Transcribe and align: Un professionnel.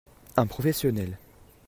Un 0.35 0.47
professionnel. 0.47 1.19